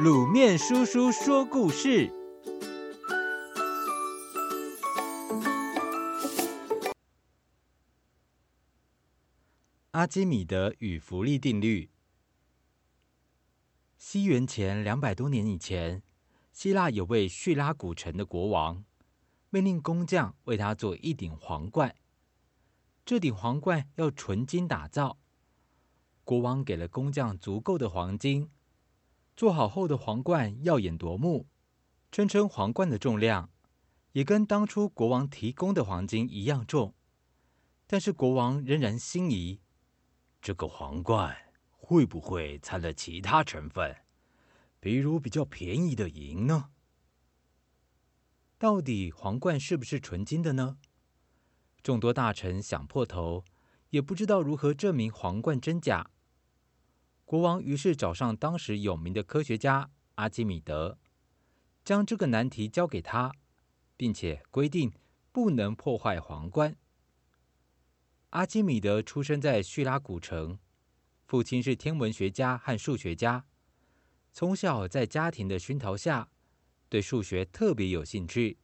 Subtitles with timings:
[0.00, 2.10] 卤面叔叔说故事：
[9.90, 11.90] 阿基米德与浮力定律。
[13.98, 16.02] 西元前两百多年以前，
[16.52, 18.82] 希腊有位叙拉古城的国王，
[19.50, 21.94] 命令工匠为他做一顶皇冠。
[23.04, 25.18] 这顶皇冠要纯金打造，
[26.24, 28.48] 国王给了工匠足够的黄金。
[29.42, 31.48] 做好后的皇冠耀眼夺目，
[32.12, 33.50] 称称皇冠的重量
[34.12, 36.94] 也跟当初国王提供的黄金一样重。
[37.88, 39.58] 但是国王仍然心疑：
[40.40, 41.36] 这个皇冠
[41.72, 43.96] 会不会掺了其他成分，
[44.78, 46.70] 比如比较便宜的银呢？
[48.58, 50.78] 到底皇冠是不是纯金的呢？
[51.82, 53.44] 众多大臣想破头，
[53.90, 56.12] 也不知道如何证明皇冠真假。
[57.32, 60.98] 国王于是找上当时有名的科学家阿基米德，
[61.82, 63.32] 将这个难题交给他，
[63.96, 64.92] 并且规定
[65.32, 66.76] 不能破坏皇冠。
[68.28, 70.58] 阿基米德出生在叙拉古城，
[71.24, 73.46] 父亲是天文学家和数学家，
[74.34, 76.28] 从小在家庭的熏陶下，
[76.90, 78.58] 对数学特别有兴趣。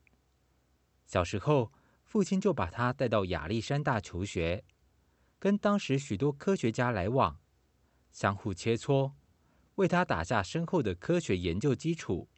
[1.06, 1.72] 小时候，
[2.04, 4.62] 父亲就把他带到亚历山大求学，
[5.38, 7.40] 跟当时许多科学家来往。
[8.18, 9.12] 相互切磋，
[9.76, 12.28] 为他打下深厚的科学研究基础。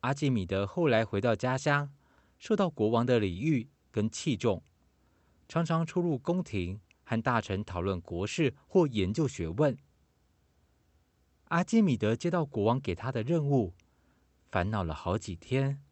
[0.00, 1.94] 阿基米德后来回到家乡，
[2.38, 4.62] 受到国王的礼遇跟器重，
[5.48, 9.78] 常常出入宫廷，和大臣讨论国事或研究学问。
[11.44, 13.72] 阿基米德接到国王给他的任务，
[14.50, 15.82] 烦恼了好几天，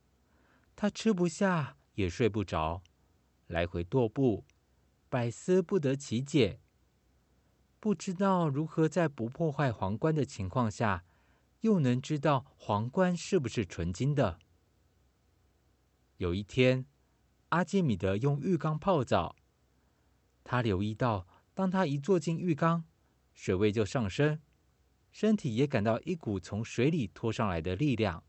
[0.77, 2.83] 他吃不下也睡不着，
[3.47, 4.45] 来回踱步，
[5.09, 6.61] 百思不得其解。
[7.81, 11.05] 不知道如何在不破坏皇冠的情况下，
[11.61, 14.39] 又能知道皇冠是不是纯金的。
[16.17, 16.87] 有一天，
[17.51, 19.37] 阿基米德用浴缸泡澡，
[20.43, 22.85] 他留意到，当他一坐进浴缸，
[23.33, 24.41] 水位就上升，
[25.13, 28.25] 身体也感到一股从水里拖上来的力量。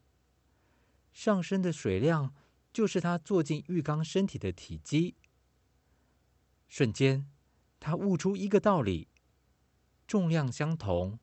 [1.11, 2.33] 上升的水量
[2.71, 5.15] 就是他坐进浴缸身体的体积。
[6.67, 7.27] 瞬间，
[7.79, 9.08] 他悟出一个道理。
[10.09, 11.19] 重量相同、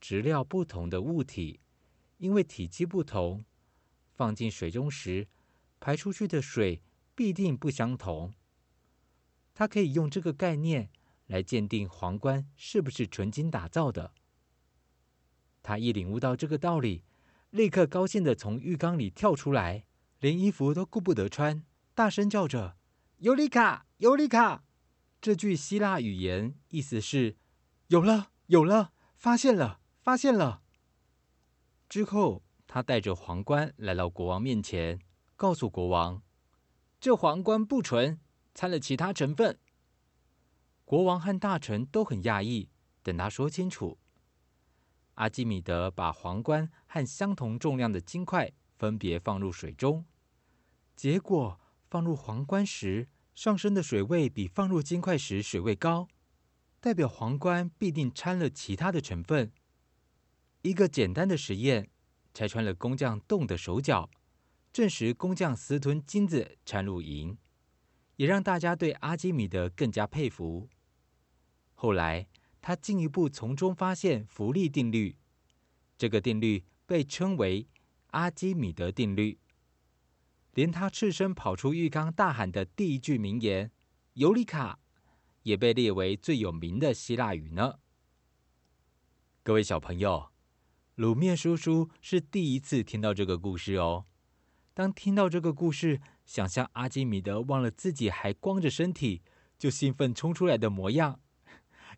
[0.00, 1.60] 质料不同的物体，
[2.16, 3.44] 因为体积不同，
[4.14, 5.28] 放进水中时，
[5.78, 6.80] 排出去的水
[7.14, 8.32] 必定不相同。
[9.52, 10.88] 他可以用这个概念
[11.26, 14.14] 来鉴定皇冠是不是纯金打造的。
[15.62, 17.04] 他一领悟到这个道理，
[17.50, 19.84] 立刻高兴地从浴缸里跳出来，
[20.20, 21.62] 连衣服都顾不得穿，
[21.94, 22.78] 大声叫着
[23.20, 24.64] ：“尤里卡，尤里卡！”
[25.20, 27.36] 这句希腊语言意思是。
[27.88, 30.60] 有了，有了，发现了，发现了。
[31.88, 34.98] 之后，他带着皇冠来到国王面前，
[35.36, 36.20] 告诉国王
[36.98, 38.18] ：“这皇冠不纯，
[38.52, 39.60] 掺了其他成分。”
[40.84, 42.70] 国王和大臣都很讶异，
[43.04, 43.98] 等他说清楚。
[45.14, 50.04] 阿基米德把皇冠和相同重量的金块分别放入水中，
[50.96, 56.08] 结果放入皇冠时上升的水位比放入金块时水位高。
[56.86, 59.50] 代表皇冠必定掺了其他的成分。
[60.62, 61.90] 一个简单的实验，
[62.32, 64.08] 拆穿了工匠动的手脚，
[64.72, 67.36] 证实工匠私吞金子掺入银，
[68.14, 70.68] 也让大家对阿基米德更加佩服。
[71.74, 72.28] 后来，
[72.62, 75.16] 他进一步从中发现浮力定律，
[75.98, 77.66] 这个定律被称为
[78.12, 79.40] 阿基米德定律。
[80.54, 83.72] 连他赤身跑出浴缸大喊的第一句名言
[84.14, 84.78] “尤里卡”。
[85.46, 87.78] 也被列为最有名的希腊语呢。
[89.44, 90.30] 各位小朋友，
[90.96, 94.06] 卤面叔叔是第一次听到这个故事哦。
[94.74, 99.22] 当听到这个故事，想象阿基米德忘了自己还光着身体，
[99.56, 101.20] 就兴奋冲出来的模样，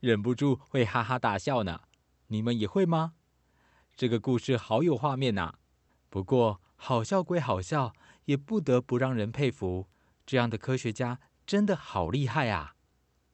[0.01, 1.81] 忍不住会哈哈大笑呢。
[2.27, 3.15] 你们也会吗？
[3.97, 5.55] 这个故事好有画面呐。
[6.11, 7.95] 不过好笑归好笑，
[8.27, 9.89] 也不得不让人佩服，
[10.27, 12.75] 这样的科学家真的好厉害啊！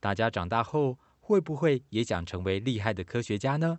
[0.04, 3.78] 大家长大后会不会也想成为厉害的科学家呢？